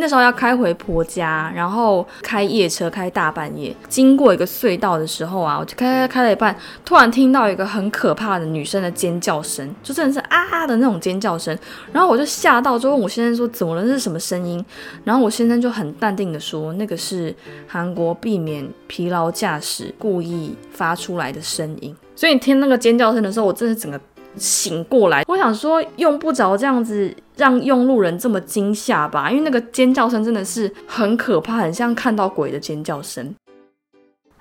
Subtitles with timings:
[0.00, 11.56] 那时候要开回婆家，然后开夜车开大半夜，经过一个隧道的时候啊，我就开开开了一半，突然听到一个很可怕的女生的尖叫声，就真的是啊的那种尖叫声，
[11.92, 14.64] 然后我就吓到，就问我先生说怎么了，这是什么声音？
[15.04, 17.34] 然后我先生就很淡定的说，那个是
[17.68, 21.94] 韩国避免疲劳驾驶故意发出来的声音。
[22.16, 24.00] 所以你听那个尖叫声的时候，我真的整个。
[24.36, 33.34] 醒过来，我想说用不着这样子让用路人这么惊吓吧，因为那个尖叫声真的是很可怕，很像看到鬼的尖叫声。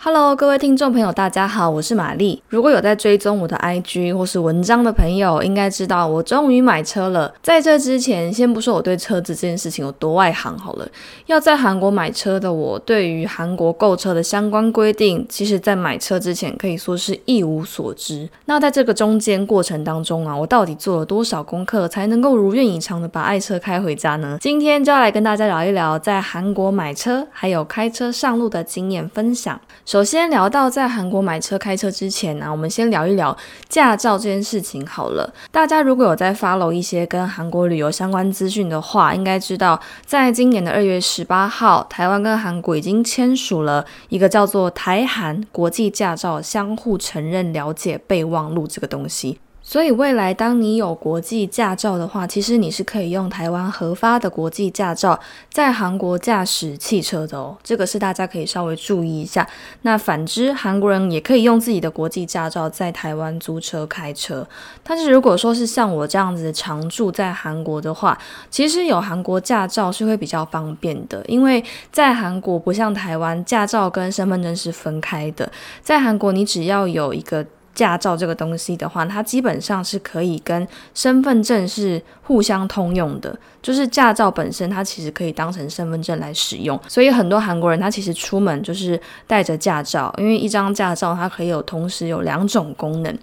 [0.01, 2.41] Hello，各位听众朋友，大家好，我是玛丽。
[2.47, 7.33] 如果有在追踪我的 IG 或是文章的朋友，应该知道我终于买车了。
[7.43, 10.87] 在这之前，先不说我对车子这件事情有多外行好了，
[11.25, 18.29] 要在韩国买车的我，对于韩国购车的相关规定，其实在买车之前可以说是一无所知。
[18.45, 24.37] 那在这个中间过程当中啊，我到底做了多少功课，才能够如愿以偿的把爱车开回家呢？
[24.39, 29.59] 今天就要来跟大家聊一聊在韩国买车还有开车上路的经验分享。
[29.89, 33.35] 首先聊到在韩国买车开车之前呢，我们先聊一聊
[33.67, 35.33] 驾照这件事情好了。
[35.51, 49.39] 大家如果有在 follow 一些跟韩国旅游相关资讯的话，应该知道，在今年的二月十八号，台湾跟韩国已经签署了一个叫做台韩国际驾照相互承认了解备忘录这个东西。
[49.69, 55.19] 所以未来，当你有国际驾照的话，其实你是可以用台湾核发的国际驾照
[55.51, 57.55] 在韩国驾驶汽车的哦。
[57.63, 59.47] 这个是大家可以稍微注意一下。
[59.83, 64.47] 那反之，韩国人也可以用自己的国际驾照在台湾租车开车。
[64.83, 68.17] 但是如果说是像我这样子常住在韩国的话，
[68.49, 75.51] 其实有韩国驾照是会比较方便的，因为在韩国不像台湾，驾照跟身份证是分开的。
[75.83, 77.45] 在韩国，你只要有一个。
[77.73, 93.17] 驾照这个东西的话，它基本上是可以跟身份证是互相通用的，就是驾照本身它其实可以当成身份证来使用，所以很多韩国人他其实出门就是带着驾照，因为一张驾照它可以有同时有两种功能。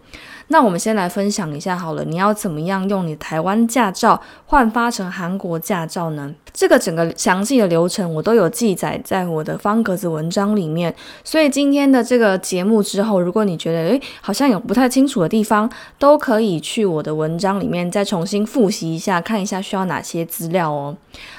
[0.48, 6.32] 那我们先来分享一下好了，你要怎么样用你台湾驾照换发成韩国驾照呢？
[6.52, 20.96] 这个整个详细的流程我都有记载在我的方格子文章里面，所以今天的这个节目之后，如果你觉得诶好像有不太清楚的地方，都可以去我的文章里面再重新复习一下，看一下需要哪些资料哦。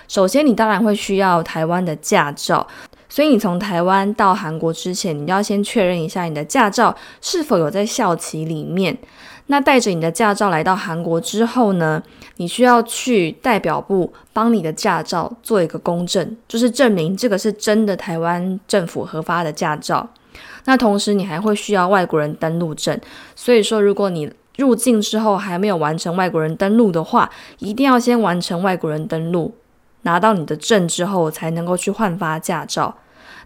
[0.07, 2.67] 首先，你当然会需要台湾的驾照。
[3.09, 8.97] 所以你从台湾到韩国之前，你要先确认一下你的驾照是否有在校期里面。
[9.49, 12.03] 那带着你的驾照来到韩国之后呢，
[12.35, 20.09] 你需要去代表部帮你的驾照做一个公证，就是证明这个是真的台湾政府核发的驾照。
[20.65, 22.99] 那同时你还会需要外国人登录证。
[23.37, 27.29] 所以说，如果你入境之后还没有完成外国人登录的话，
[27.59, 29.55] 一定要先完成外国人登录。
[30.07, 32.95] 拿到你的证之后，才能够去换发驾照。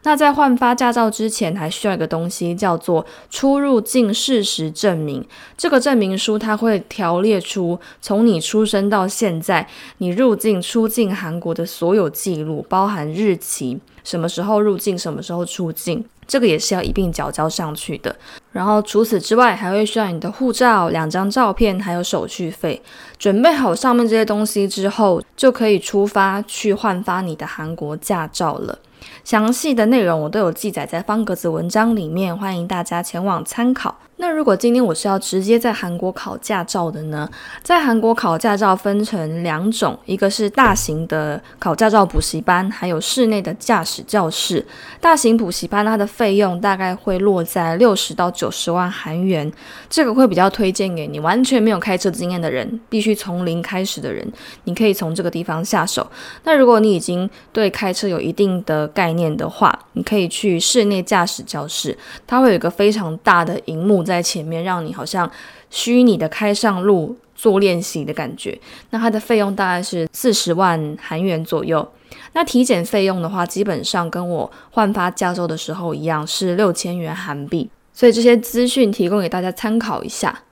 [0.03, 5.25] 那在换发驾照之前，还需要一个东西，叫做出入境事实证明。
[5.57, 9.67] 这个证明书它会条列出从你出生到现在，
[9.97, 18.15] 你入境、出境韩国的所有记录，包含日期，什么时候入境，什么时候出境，这个也是要一并缴交上去的。
[18.51, 22.81] 然后除此之外，还会需要你的护照、两张照片，还有手续费。
[23.17, 28.79] 准备好上面这些东西之后，就可以出发去换发你的韩国驾照了。
[29.23, 33.97] 详细的内容我都有记载在方格子文章里面，欢迎大家前往参考。
[34.21, 37.27] 那如果今天我是要直接在韩国考驾照的呢？
[37.63, 44.63] 在韩国考驾照分成两种，一个是大型的考驾照补习班，还有室内的驾驶教室。
[44.99, 49.51] 大型补习班它的费用大概会落在六十到九十万韩元，
[49.89, 54.31] 这个会比较推荐给你完全没有开车经验的人，必须从零开始的人，
[54.65, 56.05] 你可以从这个地方下手。
[56.43, 61.97] 那如果你已经对开车有一定的概念的话，你可以去室内驾驶教室，
[62.27, 64.05] 它会有一个非常大的荧幕。
[64.10, 65.29] 在在前面，让你好像
[65.69, 68.59] 虚拟的开上路做练习的感觉。
[68.89, 71.87] 那它的费用大概是四十万韩元左右。
[72.33, 77.69] 那体检费用的话，基本上跟我换发驾照的时候一样，是六千元韩币。
[77.93, 80.43] 所以这些资讯提供给大家参考一下。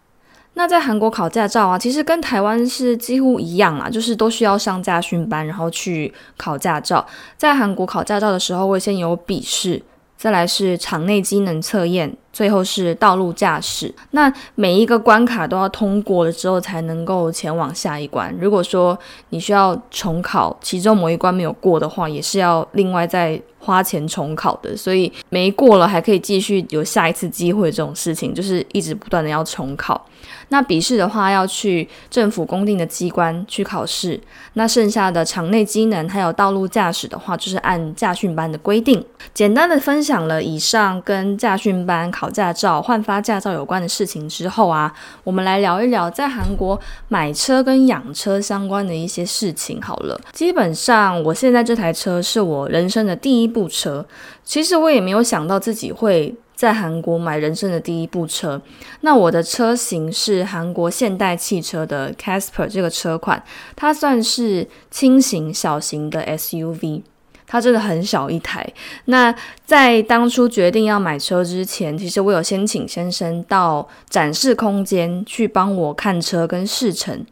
[0.56, 7.06] 那在韩国考驾照啊，其实跟台湾是几乎一样啊，就是都需要上驾训班，然后去考驾照。
[7.38, 9.82] 在韩国考驾照的时候，会先有笔试，
[10.18, 12.14] 再来是场内机能测验。
[12.32, 13.94] 最后是道路驾驶。
[14.12, 18.34] 那每一个关卡都要通过了之后，才能够前往下一关。
[18.40, 18.98] 如果说
[19.30, 24.76] 你需要重考，其中某一关没有过的话，也是要另外再花钱重考的。
[24.78, 30.06] 所以没过了还可以继续有下一次机会，这种事情就是一直不断的要重考。
[30.52, 34.20] 那笔试的话，要去政府公定的机关去考试。
[34.54, 39.04] 那剩下的场内机能还有道路驾驶的话，就是按驾训班的规定。
[39.34, 44.94] 简单的分享了以上跟驾训班、考驾照、换发驾照有关的事情之后啊，
[45.24, 46.78] 我们来聊一聊在韩国
[47.08, 49.82] 买车跟养车相关的一些事情。
[49.82, 54.06] 好了，基本上我现在这台车是我人生的第一部车。
[54.44, 56.36] 其实我也没有想到自己会。
[56.60, 58.62] 在韩国买人生的第一部车，
[59.00, 63.42] 那我的车型是韩国现代汽车的 Casper 这个车款，
[63.78, 67.04] 它算是轻型小型的 SUV，
[67.52, 68.64] 它真的很小一台。
[69.06, 69.34] 那
[69.66, 77.26] 在当初决定要买车之前，其实我有先请先生到展示空间去帮我看车跟试乘。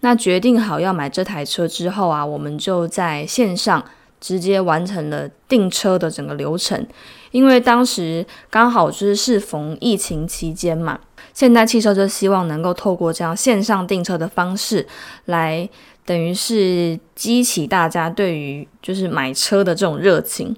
[0.00, 3.82] 那决定好要买这台车之后啊，我们就在线上
[4.20, 6.86] 直接完成了订车的整个流程。
[7.30, 10.98] 因为当时刚好就是适逢疫情期间嘛，
[11.32, 14.86] 现代汽车就希望能够透过这样线上订车的方式
[15.24, 15.66] 来，
[16.12, 20.54] 等于是激起大家对于就是买车的这种热情。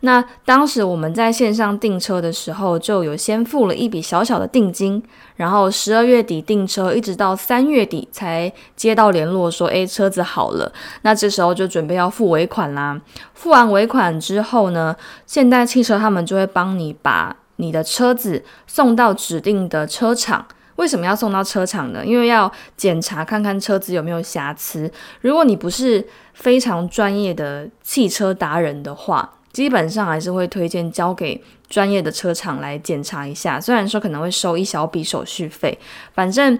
[0.00, 5.02] 那当时我们在线上订车的时候，就有先付了一笔小小的定金，
[5.36, 10.72] 然后十二月底订车，一直到三月底才接到联络说，诶，车子好了。
[11.02, 12.98] 那这时候就准备要付尾款啦。
[13.34, 14.96] 付完尾款之后呢，
[15.26, 20.46] 现代汽车他们就会帮你把你的车子送到指定的车厂。
[20.76, 22.04] 为什么要送到车厂呢？
[22.04, 24.90] 因为要检查看看车子有没有瑕疵。
[25.20, 35.78] 如果你不是非常专业的汽车达人的话，基本上还是会推荐交给专业的车厂来检查一下，虽然说可能会收一小笔手续费，
[36.12, 36.58] 反正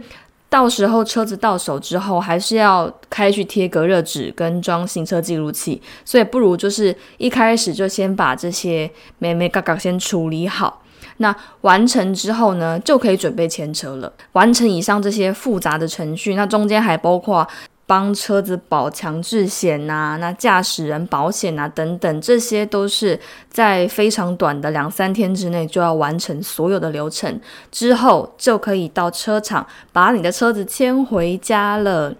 [0.49, 8.89] 到时候车子到手之后，还是要开去贴隔热纸跟装行车记录器，所以不如就是一开始就先把这些
[9.19, 10.84] 咩咩嘎嘎先处理好，
[11.19, 14.13] 那完成之后呢，就可以准备签车了。
[14.33, 17.47] 完成以上这些复杂的程序，那中间还包括。
[17.87, 23.21] 帮车子保强制险呐，那驾驶人保险啊等等，这些都是
[23.51, 27.39] 在非常短的两三天之内就要完成所有的流程，
[27.71, 32.11] 之后就可以到车厂把你的车子牵回家了。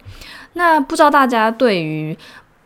[0.53, 2.15] 那不知道大家对于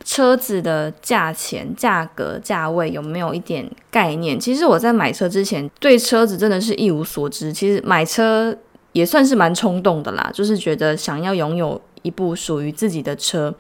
[0.09, 4.41] 车子的价钱、价格、价位有没有一点概念？
[4.41, 7.53] 其实我在买车之前对车子真的是一无所知。
[7.53, 8.57] 其实买车
[8.93, 11.79] 也算是蛮冲动的啦，就是觉得想要拥有。
[12.03, 13.53] 一部属于自己的车。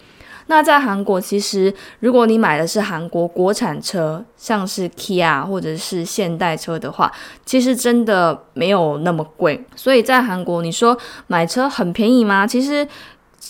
[0.46, 7.12] 那在韩国，其实如果你买的是韩国国产车，像是 Kia 或者是现代车的话，
[7.44, 9.62] 其实真的没有那么贵。
[9.74, 10.96] 所以在韩国，你说
[11.26, 12.46] 买车很便宜吗？
[12.46, 12.86] 其实。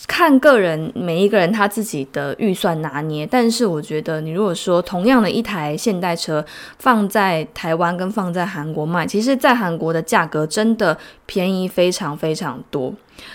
[0.07, 3.27] 看个人，每一个人他自己的预算拿捏。
[3.27, 6.45] 但是我觉得，你如果说同样的一台现代车
[6.79, 10.97] 放在台湾跟放在韩国卖，其实，在韩国的价格真的
[11.29, 12.93] 便宜非常非常多。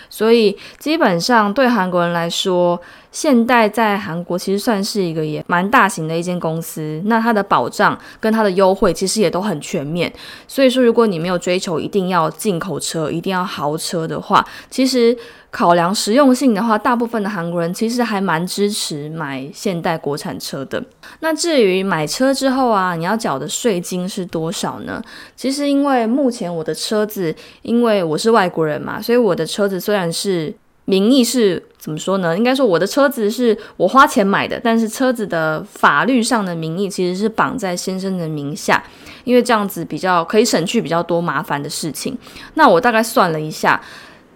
[0.09, 2.79] 所以基本上对韩国人来说，
[3.11, 7.01] 现代在韩国其实算是一个也蛮大型的一间公司。
[7.05, 10.11] 那它的保障跟它的优惠其实也都很全面。
[10.47, 15.15] 所以说，如果你没有追求一定要进口车、一定要豪车的话，其实。
[15.53, 20.83] 考量实用性的话，大部分的韩国人其实还蛮支持买现代国产车的。
[21.19, 24.99] 那至于买车之后啊，你要缴的税金是多少呢？
[25.35, 30.53] 其实因为目前我的车子，因因为我是外国人嘛，所以我的车子虽然是
[30.85, 32.37] 名义是怎么说呢？
[32.37, 38.81] 应该说我的车子是我花钱买的，但是车子的法律上的名义其实是绑在先生的名下，
[39.25, 42.17] 因为这样子比较可以省去比较多麻烦的事情。
[42.53, 43.81] 那我大概算了一下。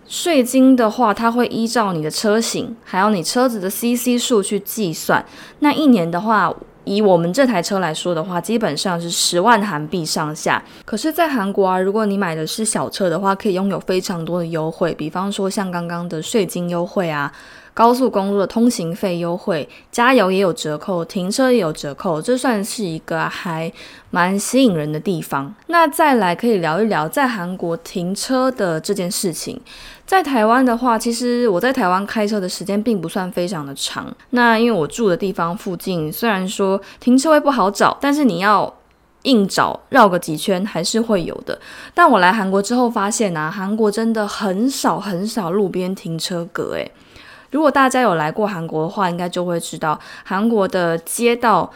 [0.10, 5.26] 税金的话，它会依照你的车型，还有你车子的 CC 数去计算。
[5.60, 6.54] 那一年的话，
[6.88, 10.64] 以我们这台车来说的话，基本上是十万韩币上下。
[10.86, 17.32] 可是，在韩国啊，如果你买的是小车的话，可以拥有非常多的优惠，比方说像刚刚的税金优惠啊。
[17.78, 23.72] 高速公路的通行费优惠，加油也有折扣，停车也有折扣，这算是一个还
[24.10, 25.54] 蛮吸引人的地方。
[25.68, 29.62] 那再来可以聊一聊在韩国停车的这件事情。
[30.08, 34.12] 在台湾的话，其实我在台湾开车的时间并不算非常的长。
[34.32, 38.74] 那因为我住的地方附近，虽然说停车位不好找，但是你要
[39.22, 41.60] 硬找绕个几圈还是会有的。
[41.94, 46.92] 但我来韩国之后发现啊，韩国真的很少很少路边停车格，诶。
[47.52, 51.72] 如果大家有来过韩国的话，应该就会知道韩国的街道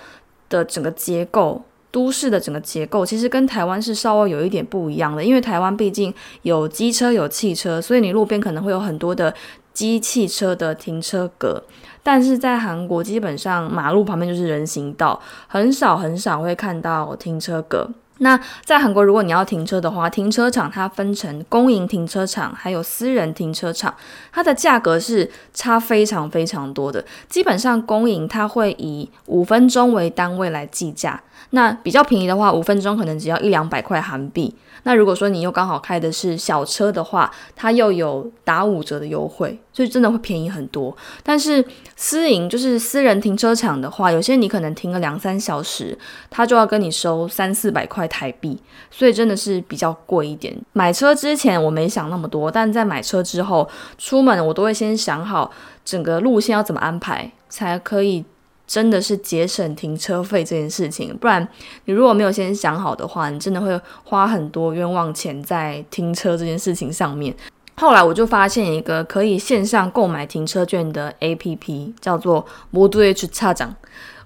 [0.50, 1.62] 的整个结构
[1.92, 6.14] 都市的整个结构其实跟台湾是稍微有一点不一样的，因为台湾毕竟
[6.44, 9.34] 有机车有汽车，所以你路边可能会有很多的
[9.74, 11.64] 机汽车的停车格。
[12.04, 17.90] 但是在韩国，基本上马路旁边就是人行道，很少很少会看到停车格。
[18.24, 23.94] 那在韩国，如果你要停车的话，停车场它分成公营停车场还有私人停车场，
[24.32, 27.04] 它的价格是差非常非常多的。
[27.28, 34.54] 基本上公营它会以五分钟为单位来计价，那比较便宜的话，五分钟可能只要一两百块韩币。
[34.84, 40.96] 那如果说你又刚好开的是小车的话，它又有打五折的优惠，所以真的会便宜很多。
[41.22, 41.64] 但是
[41.96, 45.96] 私营就是私人停车场的话，有些你可能停个两三小时，
[46.32, 48.60] 他就要跟你收三四百块台币，
[48.92, 50.56] 所以真的是比较贵一点。
[50.74, 55.50] 买车之前我没想那么多，但在买车之后，出门我都会先想好
[55.84, 58.26] 整个路线要怎么安排，才可以。
[58.68, 61.46] 真的是节省停车费这件事情，不然
[61.84, 67.36] 你如果没有先想好的话，你真的会花很多冤枉钱在停车这件事情上面。
[67.76, 73.76] 后来我就发现一个可以线上购买停车券的 APP，叫做摩都 H 差长。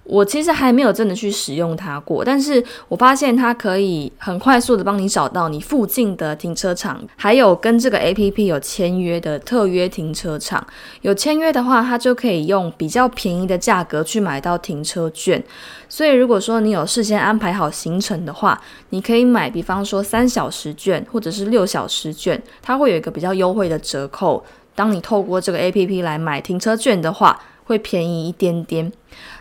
[0.08, 10.64] 我其实还没有真的去使用它过，但是我发现它可以很快速的帮你找到你附近的停车场，还有跟这个 A P P 有签约的特约停车场。
[11.02, 15.42] 有签约的话，它就可以用比较便宜的价格去买到停车券。
[15.88, 18.60] 所以如果说你有事先安排好行程的话，
[18.90, 24.44] 你可以买，比方说三小时券或者是六小时券，它会有一个比较优惠的折扣。
[24.76, 28.92] 当你透过这个 A P P 来买停车券的话，会便宜一点点。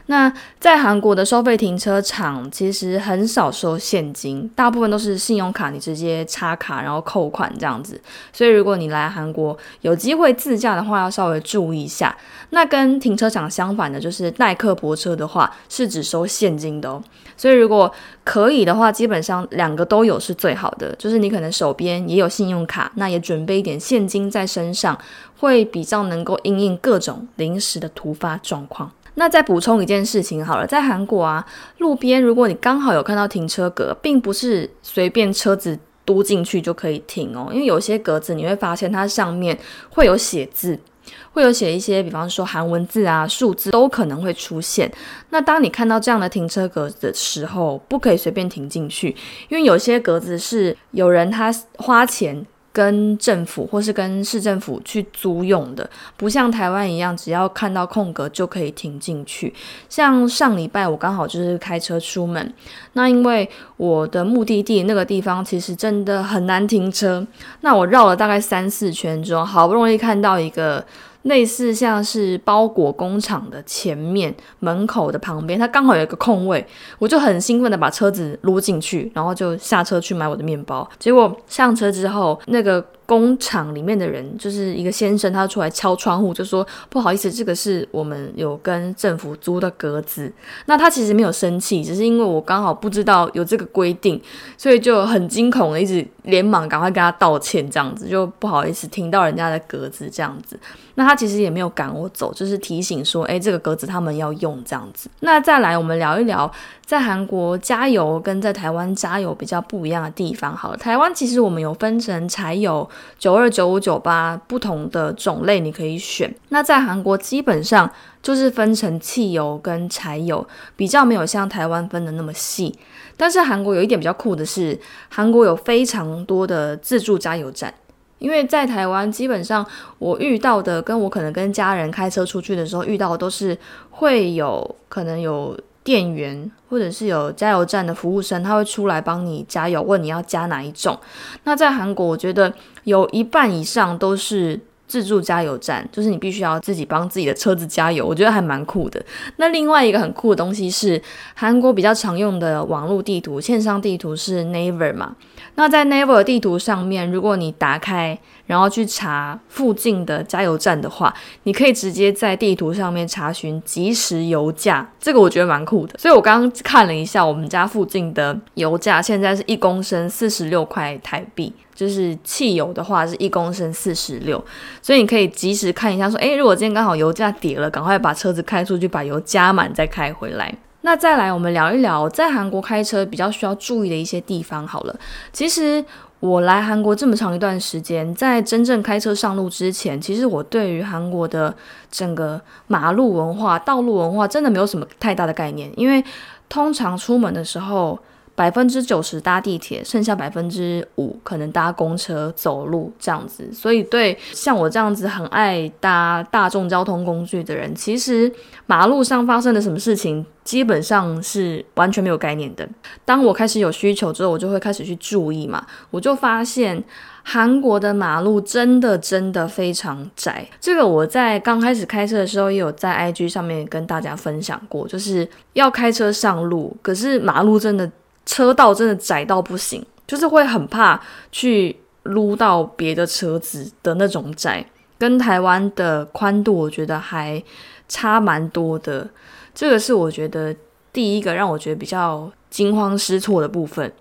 [0.07, 7.99] 那在韩国的收费停车场其实很少收现金，大部分都是信用卡，你直接插卡然后扣款这样子。
[8.31, 12.15] 所以如果你来韩国有机会自驾的话，要稍微注意一下。
[12.51, 17.03] 那跟停车场相反的，就是代客泊车的话是只收现金的哦。
[17.35, 17.91] 所以如果
[18.23, 20.95] 可以的话，基本上两个都有是最好的。
[20.97, 24.97] 就是你可能手边也有信用卡，那也准备一点现金在身上，
[25.39, 28.91] 会比较能够应应各种临时的突发状况。
[29.15, 31.45] 那再补充一件事情好了，在韩国啊，
[31.77, 39.57] 路边如果你刚好有看到停车格，并不是随便车子嘟进去就可以停哦，因为有些格子你会发现它上面
[39.89, 40.77] 会有写字，
[41.31, 44.91] 会有写一些，比方说韩文字啊、数字都可能会出现。
[45.29, 49.15] 那当你看到这样的停车格的时候，不可以随便停进去，
[49.49, 52.45] 因为有些格子是有人他花钱。
[52.75, 59.53] 跟政府或是跟市政府去租用的，不像台湾一样，只要看到空格就可以停进去。
[59.87, 62.53] 像上礼拜我刚好就是开车出门，
[62.91, 67.25] 那因为我的目的地那个地方其实真的很难停车，
[67.61, 70.85] 那我绕了大概三四圈之后，好不容易看到一个。
[71.25, 76.65] 类似像是包裹工厂的前面门口的旁边，它刚好有一个空位，
[76.97, 80.89] 我就很兴奋的把车子撸进去，然后就下车去买我的面包。
[80.97, 82.83] 结果上车之后，那个。
[83.05, 90.31] 工厂里面的人就是一个先生，他出来敲窗户，就说不好意思，这个是我们有跟政府租的格子。
[90.65, 94.19] 那他其实没有生气，只是因为我刚好不知道有这个规定，
[94.57, 100.59] 所以就很惊恐的一直连忙赶快跟他道歉，这样子就不好意思听到人家的格子这样子。
[100.97, 105.09] 那他其实也没有赶我走，就是提醒说，哎，这个格子他们要用这样子。
[105.19, 106.49] 那再来，我们聊一聊。
[106.85, 116.33] 在韩国加油跟在台湾加油比较不一样的地方，好了，台湾其实我们有分成柴油九二九五九八不同的种类，你可以选。
[116.49, 117.89] 那在韩国基本上
[118.21, 122.77] 就是分成汽油跟柴油，比较没有像台湾分的那么细。
[123.17, 127.73] 但是韩国有一点比较酷的是，韩国有非常多的自助加油站，
[128.19, 129.65] 因为在台湾基本上
[129.99, 133.57] 我遇到的，跟我可能跟家人开车出去的时候遇到，都是
[133.89, 135.57] 会有可能有。
[135.85, 140.99] 店员或者是有加油站的服务生，他会出来帮你加油，问你要加哪一种。
[141.43, 142.51] 那在韩国，我觉得
[142.85, 149.03] 有一半以上都是自助加油站，就是你必须要自己帮自己的车子加油，我觉得还蛮酷的。
[149.35, 150.99] 那另外一个很酷的东西是，
[151.33, 155.15] 韩国比较常用的网络地图、线上地图是 Naver 嘛？
[155.55, 158.17] 那在 Naver 地图上面，如果你打开。
[158.47, 161.11] 然后去查附近的加油站的话，
[161.45, 165.97] 你可以直接在地图上面查询即时油价，这个我觉得蛮酷的。
[165.97, 174.43] 所以我刚刚看了一下，我们家附近的油价现在是一公升四十六块台币，就是汽油的话是一公升四十六，
[174.81, 180.51] 所以你可以及时看一下，说，诶，如果今天刚好油价跌了，赶快把车子开出去，把油加满再开回来。
[180.81, 184.65] 那再来，我们聊一聊在韩国开车比较需要注意的一些地方。
[184.65, 184.95] 好了，
[185.33, 185.83] 其实。
[186.21, 191.53] 我来韩国这么长一段时间，在真正开车上路之前，其实我对于韩国的
[191.91, 195.69] 整个马路文化、道路文化真的没有什么太大的概念。
[195.77, 196.03] 因为
[196.49, 197.99] 通常出门的时候，
[198.35, 203.49] 百分之九十搭地铁，剩下百分之五可能搭公车、走路这样子。
[203.53, 208.31] 所以对像我这样子很爱搭大众交通工具的人，其实
[208.67, 212.67] 马路上发生了什么事情，基本上是完全没有概念的。
[213.05, 216.83] 当我开始有需求之后，我就会开始去注意嘛，我就发现。
[217.27, 227.91] 韩国的马路真的真的非常窄，这个我在刚开始开车的时候也有在 IG 上面跟大家分享过，就是要开车上路，可是马路真的
[228.25, 230.99] 车道真的窄到不行，就是会很怕
[231.31, 234.65] 去撸到别的车子的那种窄，
[234.97, 237.43] 跟台湾的宽度我觉得还
[237.87, 239.07] 差蛮多的，
[239.53, 240.55] 这个是我觉得
[240.91, 243.91] 第一个让我觉得比较惊慌失措的部分。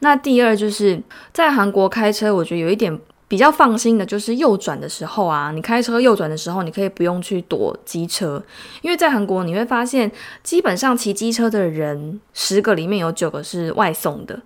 [0.00, 1.00] 那第二就是
[1.32, 8.42] 在韩国开车，我觉得有一点比较放心的，就是右转的时候啊，你开车右转的时候，你可以不用去躲机车，
[8.80, 10.10] 因为在韩国你会发现，
[10.42, 14.40] 基本上骑机车的人十个里面有九个是外送的，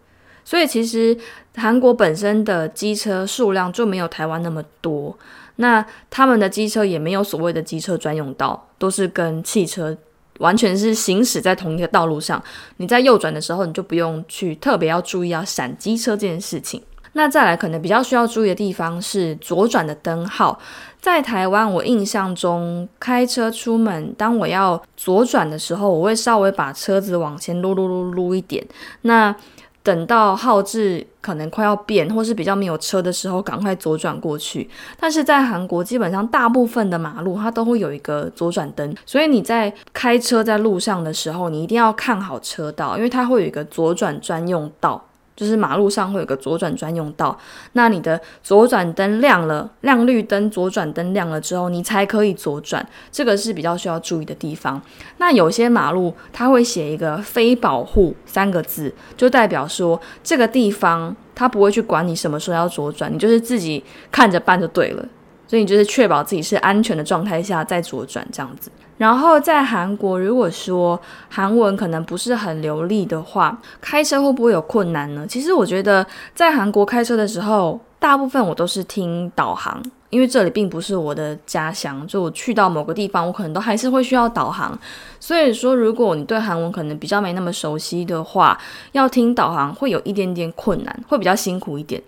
[0.44, 1.16] 所以其实
[1.54, 5.16] 韩国本身的机车数量就没有台湾那么多，
[5.56, 9.96] 那他们的机车也没有所谓的机车专用道，都是跟汽车。
[10.38, 12.42] 完全是行驶在同一个道路上，
[12.78, 16.82] 你在右转的时候，你就不用去特别要注意要闪机车这件事情。
[17.14, 20.58] 那再来，可能比较需要注意的地方是左转的灯号。
[21.00, 28.64] 在台湾，我印象中开车出门，当我要左转的时候，我会稍微把车子往前撸撸撸撸一点。
[29.02, 29.34] 那
[29.82, 34.70] 等到号志可能快要变，或是比较没有车的时候，赶快左转过去。
[34.98, 45.04] 但是在韩国，基本上大部分的马路它都会有一个左转灯，所以你在开车在路上的时候，你一定要看好车道，因为它会有一个左转专用道。
[45.34, 47.36] 就是马路上会有个左转专用道，
[47.72, 52.86] 那你的左转灯亮了，亮绿灯、左转灯亮了之后，你才可以左转。
[53.10, 54.80] 这个是比较需要注意的地方。
[55.16, 65.04] 那有些马路它会写一个“非保护”三个字，就代表说这个地方它不会去管你什么时候要左转，你就是自己看着办就对了。
[65.46, 68.70] 所以你就是确保自己是安全的状态下再左转这样子。
[69.02, 75.26] 然后在韩国，如果说韩文可能不是很流利的话，开车会不会有困难呢？
[75.28, 84.78] 其实我觉得在韩国开车的时候，大部分我都是听导航，因为这里并不是我的家乡，就我去到某个地方，我可能都还是会需要导航。
[85.18, 88.56] 所以说，如果你对韩文可能比较没那么熟悉的话，
[88.92, 92.00] 要听导航会有一点点困难，会比较辛苦一点。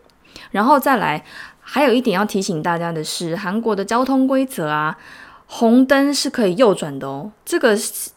[0.52, 1.24] 然后再来，
[1.61, 4.96] 还有一点要提醒大家的是，韩国的交通规则啊。
[5.46, 7.76] 红灯是可以右转的哦，这个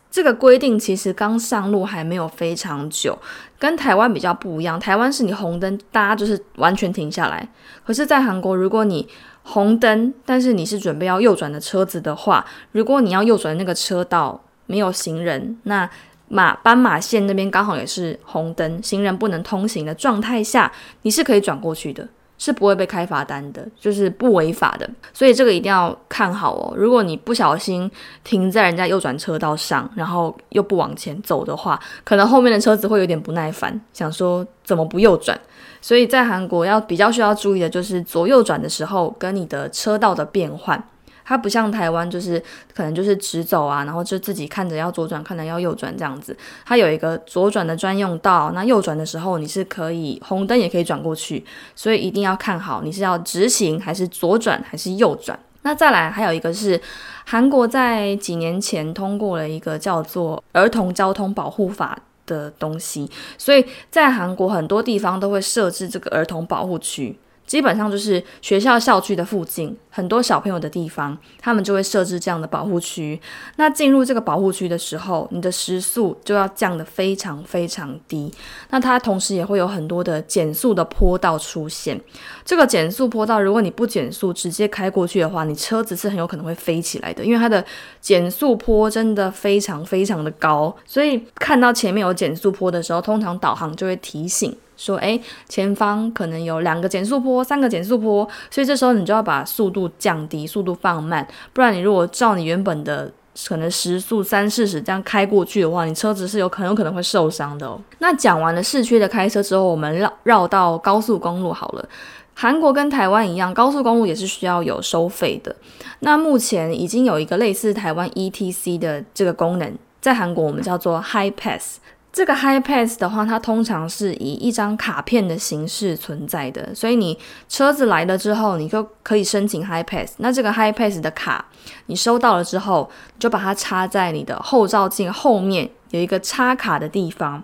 [0.09, 3.17] 这个规定其实刚上路还没有非常久，
[3.59, 4.79] 跟台湾比较不一样。
[4.79, 7.47] 台湾是你红灯，大家就是完全停下来。
[7.85, 9.07] 可是，在韩国，如果你
[9.43, 15.87] 红灯，但是你是准备要右转的车子的话，如果你要右转那个车道没有行人，那
[16.29, 20.71] 马斑马线那边刚好也是红灯，行人不能通行的状态下，
[21.03, 22.07] 你是可以转过去的。
[22.37, 26.73] 是不会被开罚单的，就是不违法的，所以这个一定要看好哦。
[26.75, 27.89] 如果你不小心
[28.23, 35.39] 停在人家右转车道上，然后又不往前走的话，可能后面的车子会有点不耐烦，想说怎么不右转。
[35.81, 40.83] 所以在韩国要比较需要注意的就是左右转的时候跟你的车道的变换。
[41.27, 42.41] 它不像台湾，就是
[42.73, 46.35] 可能就是直走啊，然后就自己看着要左转，看着要右转这样子。
[46.65, 51.43] 它有一个左转的专用道，那右转的时候你是可以红灯也可以转过去，
[51.75, 55.37] 所以一定要看好你是要直行还是左转还是右转。
[55.63, 56.79] 那再来还有一个是
[57.25, 67.19] 韩国在几年前通过了一个叫做《儿童交通保护法》的东西，所以在韩国很多地方都会设置这个儿童保护区。
[67.47, 73.19] 基本上就是学校校区的附近，很多小朋友的地方，他们就会设置这样的保护区。
[73.55, 78.31] 那进入这个保护区的时候，你的时速就要降得非常非常低。
[78.69, 81.99] 那它同时也会有很多的减速的坡道出现。
[82.43, 87.63] 这个减速坡道，如果你不减速直接开过去的话，你车子是很有可能会飞起来的，因为它的
[88.01, 90.75] 减速坡真的非常非常的高。
[90.85, 94.53] 所以看到前面有减速坡的时候，通常导航就会提醒。
[94.77, 103.11] 说，哎，前方可能有两个减速坡，三个减速坡，所以这时候你就要把速度降低，速度放慢，不然你如果照你原本的
[103.47, 107.79] 可能时速三四十这样开过去的话，你车子是有很有可能会受伤的哦。
[107.99, 111.89] 那讲完了市区的开车之后，我们绕绕到高速公路好了。
[112.33, 115.55] 韩国跟台湾一样，高速公路也是需要有收费的。
[116.01, 121.79] 那目前已经有一个类似台湾 ETC 的这个功能，在韩国我们叫做 High Pass。
[122.17, 127.15] 这个 High Pass 的话，它通常是以一张卡片的形式存在的，所以你
[127.47, 130.15] 车子来了之后，你就可以申请 High Pass。
[130.17, 131.45] 那这个 High Pass 的卡，
[131.85, 137.43] 你收到了之后，就把它插在你的后照镜后面有一个插卡的地方。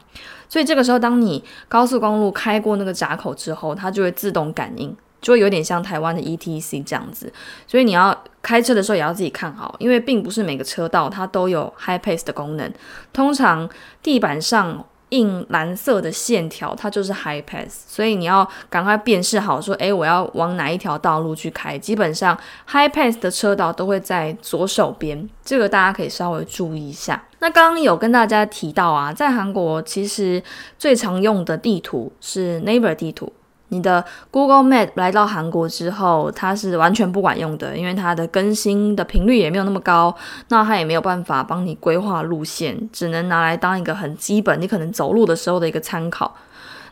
[0.50, 7.34] 所以这个时候，当你高速公路开过那个闸口之后，它就会自动感应，就有点像台湾的 ETC 这样子。
[7.66, 12.72] 所以你要开车的时候也要自己看好，因为并不是每个车道它都有 High Pace 的功能，
[13.12, 13.68] 通常
[14.04, 14.86] 地板上。
[15.10, 21.78] 印蓝色的线条，它就是 high pass，所以你要赶快辨识好，说，诶，我要往哪一条道路去开。
[21.78, 22.36] 基本上
[22.68, 27.24] high pass 的车道都会在左手边，这个大家可以稍微注意一下。
[27.38, 30.42] 那刚刚有跟大家提到啊，在韩国其实
[30.80, 33.32] 最常用的地图是 Naver 地图。
[33.74, 40.16] 你的 Google Map 来到韩国之后，它是完全不管用的，因为它的更新的频率也没有那么高，
[40.50, 46.36] 那它也没有办法帮你规划路线，只能拿来当一个很基本，你可能走路的时候的一个参考。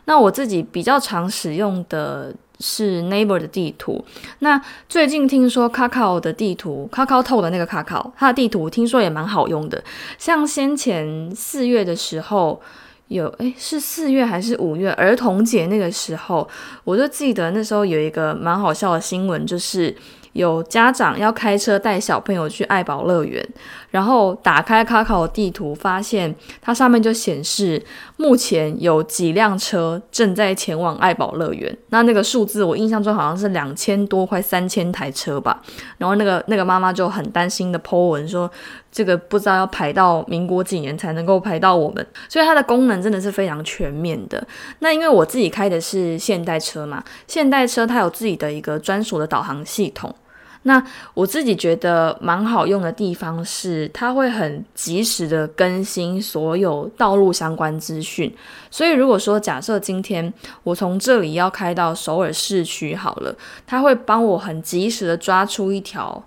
[0.06, 4.04] 那我自己比较常使用的是 Neighbor 的地图。
[4.40, 9.82] 那最近听说 Kakao 的地图，Kakao 透的那个 Kakao，它的地图听说也蛮好用的。
[10.18, 12.60] 像先前四月的时候。
[13.12, 16.48] 有诶，是四月还是五月儿童节那个时候，
[16.84, 19.94] 我就记得那时候有一个蛮好笑的新闻，就是。
[20.32, 23.46] 有家长要开车带小朋友去爱宝乐园，
[23.90, 27.84] 然后打开卡卡地图，发现它上面就显示
[28.16, 31.76] 目前有几辆车正在前往爱宝乐园。
[31.90, 35.60] 那那个数字我印象中好像是两千多，快三千台车吧。
[35.98, 38.50] 然后那个那个妈妈就很担心的 po 文说，
[38.92, 42.06] 这个不知道要排到民国几年才能够排到我们。
[42.28, 44.46] 所以它的功能真的是非常全面的。
[44.78, 50.14] 那因为我自己开的是现代车嘛，现代车它有自己的一个专属的导航系统。
[50.64, 50.80] 那
[51.14, 58.32] 我自己觉得蛮好用的地方是，它会很及时的更新所有道路相关资讯。
[58.70, 63.34] 所以如果说假设今天我从这里要开到首尔市区好了，
[63.66, 66.22] 它会帮我很及时的抓出一条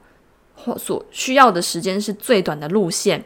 [0.78, 3.24] 所需要的时间是最短的路线。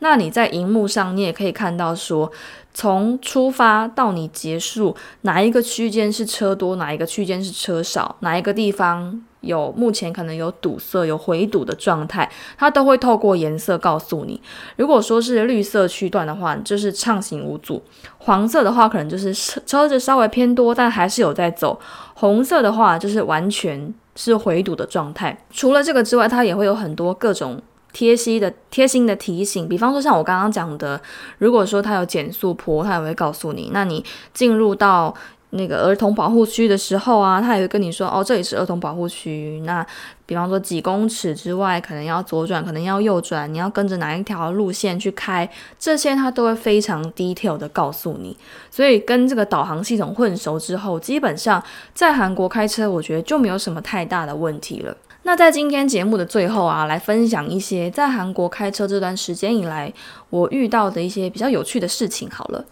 [0.00, 2.32] 那你在荧幕上，你也可以看到说，
[2.74, 9.22] 从出发到你结束，哪一个区间是车多，哪一个区间是车少，哪一个地方。
[9.42, 14.40] 有目前可能有堵塞、有回堵的状态，它都会透过颜色告诉你。
[14.76, 17.82] 如果说是绿色区段的话，就是畅行无阻；
[18.18, 21.76] 黄色的话，可能就是车车子稍微偏多，但还是有在走；
[22.14, 25.36] 红色的话，就是完全是回堵的状态。
[25.50, 27.60] 除了这个之外，它也会有很多各种
[27.92, 31.00] 贴心的贴心的提醒，比方说像我刚刚讲的，
[31.38, 33.70] 如果说它有减速坡，它也会告诉你。
[33.72, 35.14] 那你进入到
[35.54, 39.60] 那个儿童保护区的时候啊，他也会跟你说哦，这里是儿童保护区。
[39.66, 39.86] 那
[40.24, 45.46] 比方说几公尺之外，可能要左转，可能要右转，你要跟着哪一条路线去开，
[45.78, 48.34] 这些他都会非常 detail 的告诉你。
[48.70, 51.62] 所以跟这个导航系统混熟之后，基本上
[51.92, 54.96] 在韩国开车，我觉得就没有什么太大的问题了。
[55.24, 59.92] 那在今天节目的最后啊，来分享一些在韩国开车这段时间以来
[60.30, 62.30] 我遇到的一些比较有趣的事情。
[62.30, 62.64] 好了。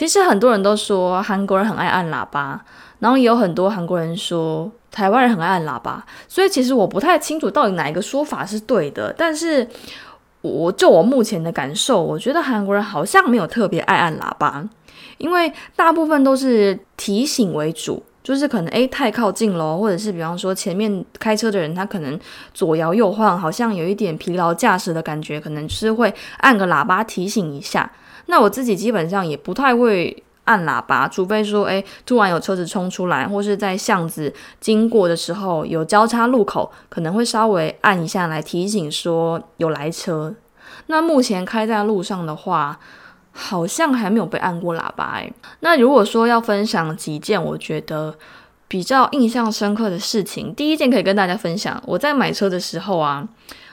[0.00, 2.58] 其实很多人都说韩国人很爱按喇叭，
[3.00, 9.12] 然后也有很多韩国人说台湾人很爱按喇叭，所以其实我不太清楚到底哪一个说法是对的。
[9.12, 9.68] 但是，
[10.40, 14.66] 我就我目前的感受，我觉得韩国人好像没有特别爱按喇叭，
[15.18, 22.16] 因为大部分都是提醒为主，就是可能诶太靠近了，或者是比方说前面开车的人他可能
[22.54, 27.90] 左摇右晃，好像有一点疲劳驾驶的感觉，可能是会按个喇叭提醒一下。
[28.26, 40.32] 那我自己基本上也不太会按喇叭，除非说，诶，突然有车子冲出来，或是在巷子经过的时候有交叉路口，可能会稍微按一下来提醒说有来车。
[40.86, 42.78] 那目前开在路上的话，
[43.32, 45.14] 好像还没有被按过喇叭。
[45.16, 48.14] 诶，那如果说要分享几件我觉得
[48.68, 53.28] 比较印象深刻的事情，第一件可以跟大家分享，我在买车的时候啊。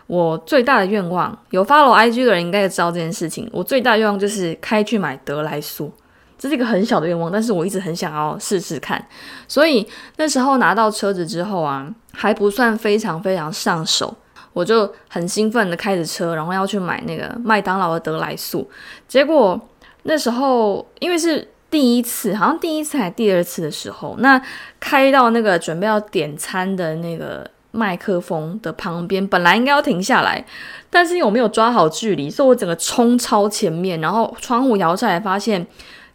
[0.08, 3.46] 我最大的愿望，有 follow IG 的人应该也知道这件事情。
[3.52, 5.92] 我最大愿望就是开去买德莱速，
[6.40, 9.06] 这是一个很小的愿望，但是我一直很想要试试看。
[9.50, 14.16] 所以那时候拿到车子之后啊，还不算非常非常上手，
[14.58, 18.68] 我就很兴奋的开着车，然后要去买那个麦当劳的德莱速。
[19.08, 19.60] 结果
[20.04, 24.42] 那时候因为是第一次，好像第一次还第二次的时候，那
[24.80, 27.50] 开到那个准备要点餐的那个。
[27.72, 30.44] 麦克风的旁边本来应该要停下来，
[30.90, 35.68] 但是因为我没有抓好距离，所以我整个冲超前面，然后窗户摇下来，发现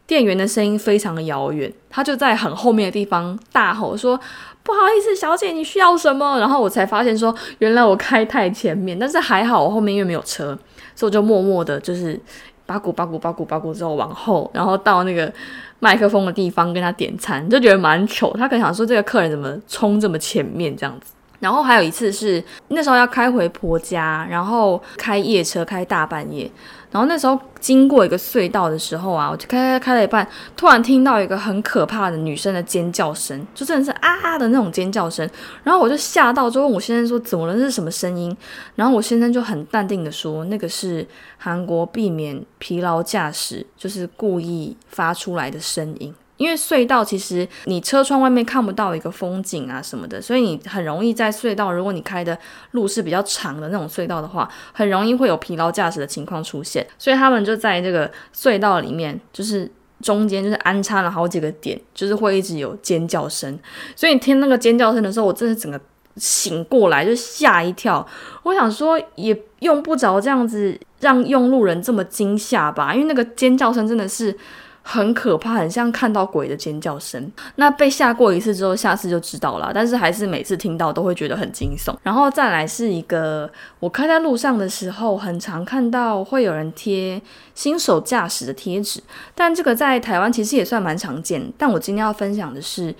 [0.04, 4.18] 店员的声音非常的遥远，他就在很后面的地方大吼说
[4.62, 10.56] ：“不好意思，小姐，你需要什么？”然后我才发现说，原来我开太前面，但是还好我后面因为没有车，
[10.94, 12.18] 所以我就默默的，就是
[12.64, 15.32] 八股八股八股八股之后往后，然后到那个
[15.80, 18.32] 麦克风的地方跟他点餐，就觉得蛮糗。
[18.38, 21.12] 他可能想说这个客人怎么冲这么前面这样子。
[21.40, 26.48] 然后还有一次是那时候要开回婆家，然后开夜车开大半夜，
[26.92, 30.24] 然后那时候经过一个隧道的时候啊，我就开开开了一半，
[30.56, 35.28] 突然听到一个很可怕的女生的尖叫声，就真的是啊的那种尖叫声，
[35.64, 38.36] 然后我就吓到，就问我先生说怎么了，是什么声音？
[38.76, 41.06] 然后我先生就很淡定的说，那个是
[41.38, 46.14] 韩国避免疲劳驾驶，就是故意发出来的声音。
[46.42, 52.36] 因为隧道其实你车窗外面看不到一个风景啊什么的，所以你很容易在隧道，如果你开的
[52.72, 56.84] 路是比较长的那种隧道的话，很容易会有疲劳驾驶的情况出现。
[56.98, 63.56] 所以他们就在这个隧道里面，就是中间就是安插了好几个点，就是会一直有尖叫声。
[63.94, 65.80] 所以你听那个尖叫声的时候，我真的整个
[66.16, 68.04] 醒过来就吓一跳。
[68.42, 74.36] 我想说也用不着这样子让用路人这么惊吓吧，因为那个尖叫声真的是。
[74.82, 77.30] 很可怕，很像看到鬼的尖叫声。
[77.54, 79.70] 那被吓过一次之后，下次就知道了。
[79.72, 81.94] 但是还是每次听到都会觉得很惊悚。
[82.02, 87.22] 然后再来是一个，我开在路上的时候，很常看到会有人贴
[87.54, 89.00] 新手驾驶的贴纸。
[89.34, 91.52] 但这个在台湾其实也算蛮常见。
[91.56, 92.94] 但我今天要分享的是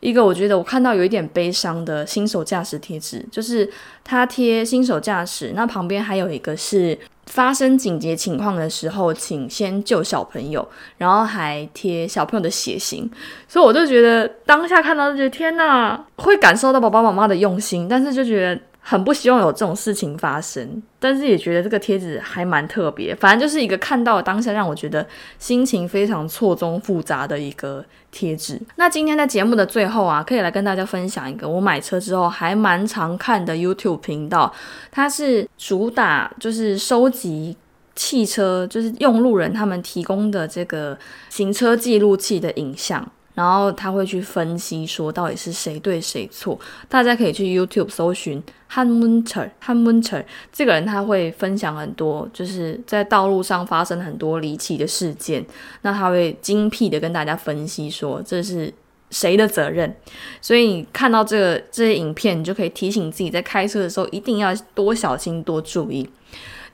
[0.00, 3.70] 一个我觉得我看到有一点悲伤的新手驾驶贴纸，就是
[4.02, 6.98] 他贴新手驾驶，那旁边还有一个是。
[7.26, 10.66] 发生紧急情况的时候，请先救小朋友，
[10.98, 13.10] 然后还贴小朋友的血型，
[13.46, 18.60] 所以我就觉得当下看到就觉得天哪，会感受到爸爸妈妈的用心，但是就觉得。
[18.88, 23.12] 很不希望有这种事情发生，但是也觉得这个贴纸还蛮特别。
[23.16, 25.04] 反正就是一个看到当下让我觉得
[25.40, 28.60] 心情非常错综复杂的一个贴纸。
[28.76, 34.54] 那今天在节目的最后啊，可以来跟大家分享一个我买车之后还蛮常看的 YouTube 频道，
[34.92, 37.56] 它是主打就是收集
[37.96, 40.96] 汽车，就是用路人他们提供的这个
[41.28, 43.04] 行车记录器的影像。
[43.36, 55.44] 然后他会去分析说到底是谁对谁错，大家可以去 YouTube 搜寻 Han Munter Han Munter 这个人，他会分享很多就是在道路上发生很多离奇的事件，
[55.82, 58.72] 那他会精辟的跟大家分析说这是
[59.10, 59.94] 谁的责任，
[60.40, 66.08] 所以你看到这个这些影片，你就可以提醒自己在开车的时候一定要多小心多注意。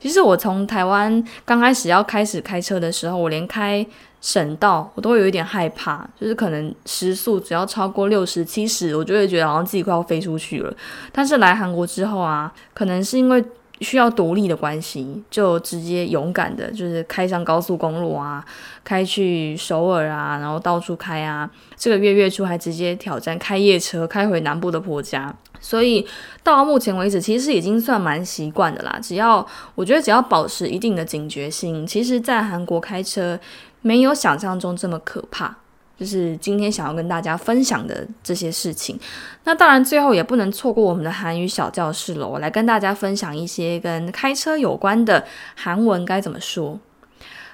[0.03, 3.87] 其实我从台湾刚开始要开始开车的时候，我连开
[4.21, 10.75] 省道我都会有一点害怕，就是可能时速只要超过六十七十，我就会觉得好像自己快要飞出去了。
[11.13, 13.45] 但是来韩国之后啊，可能是因为
[13.83, 18.45] 需要独立的关系，就直接勇敢的，就是开上高速公路啊，
[18.85, 21.51] 开去首尔啊，然后到处开啊。
[21.77, 25.35] 这个月月初还直接挑战开夜车，开回南部的婆家。
[25.61, 26.07] 所以
[26.43, 28.99] 到目前为止，其实已经算蛮习惯的啦。
[29.03, 33.39] 只要我觉得，只要保持一定的警觉性，其实，在韩国开车
[33.81, 35.57] 没有想象中这么可怕。
[36.02, 39.00] 就是今天想要跟大家分享的这些事情。
[39.46, 42.28] 那当然，最后也不能错过我们的韩语小教室了。
[42.28, 45.26] 我来跟大家分享一些跟开车有关的
[45.56, 46.80] 韩文该怎么说。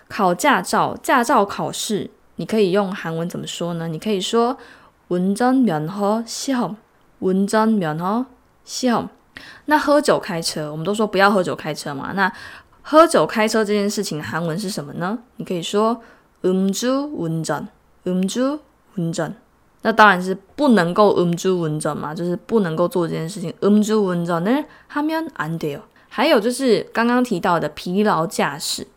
[0.10, 3.88] 考驾照，驾照考试，你可以用韩文怎么说呢？
[3.88, 4.58] 你可以说
[5.10, 6.76] 운전면허시 험。
[7.20, 8.26] 文章秒哦，
[8.66, 9.08] 笑。
[9.66, 12.12] 那喝酒开车，我们都说不要喝酒开车嘛。
[12.16, 12.30] 那
[12.82, 15.18] 喝酒开车这件事情，韩文是什么呢？
[15.38, 16.02] 你可以说
[16.42, 17.66] 음주운 전，
[18.08, 19.36] 음주운 전。
[19.82, 23.54] 那当然是不能够음주운전嘛，就是不能够做这件事情。
[23.62, 25.82] 음주운전을하면안돼 요。
[26.08, 28.88] 还有就是刚刚提到的疲劳驾驶，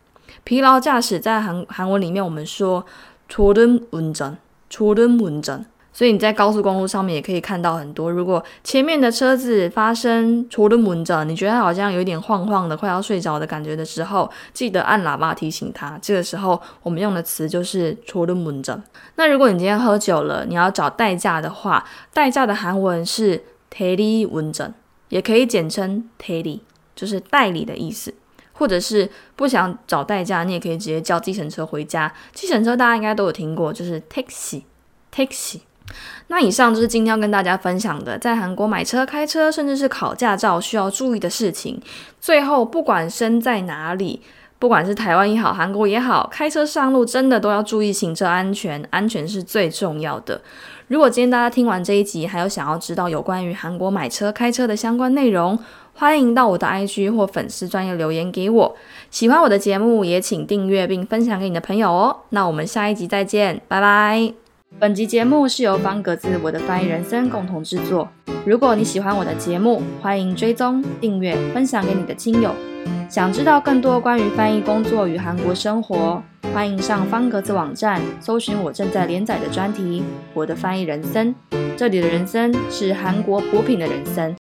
[0.45, 2.85] 疲劳驾驶在韩韩文里面我们说
[3.29, 4.37] 초름운 전，
[4.71, 5.65] 초름운 전。
[5.94, 16.00] 所以你在高速公路上面也可以看到很多，如果前面的车子发生除了门着，你觉得好像有点晃晃的，快要睡着的感觉的时候，记得按喇叭提醒他。
[16.02, 18.82] 这个时候我们用的词就是除了门着。
[19.16, 24.72] 那如果你今天喝酒了，你要找代驾的话，代驾的韩文是 teddy 文 전，
[25.10, 26.62] 也可以简称 teddy，
[26.96, 28.14] 就是代理的意思。
[28.54, 32.14] 或者是不想找代驾，你也可以直接叫计程车回家。
[32.32, 35.62] 计程车大家应该都有听过，就是 taxi，taxi。
[36.28, 41.82] 那以上就是今天要跟大家分享的，在韩国买车、开车，甚至是考驾照需要注意的事情。
[42.20, 44.22] 最后，不管身在哪里，
[44.58, 50.40] 不管是台湾也好，韩国也好，开车上路真的都要注意行车安全，安全是最重要的。
[50.88, 55.58] 如果今天大家听完这一集，还有想要知道有关于韩国买车、开车的相关内容，
[55.94, 58.76] 欢迎到我的 IG 或粉丝专业留言给我。
[59.10, 62.22] 喜欢我的节目，也请订阅并分享给你的朋友哦。
[62.30, 64.41] 那我们下一集再见，拜拜。
[64.80, 68.10] 本集节目是由方格子我的翻译人生共同制作。
[68.46, 72.56] 如果你喜欢我的节目，欢迎追踪、订阅、分享给你的亲友。
[73.10, 80.02] 想知道更多关于翻译工作与韩国生活，欢迎上方格子网站搜寻我正在连载的专题
[80.34, 81.36] 《我的翻译人生》。
[81.78, 84.36] 这里的人生是韩国补品的人生。